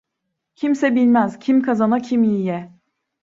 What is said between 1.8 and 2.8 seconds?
kim yiye.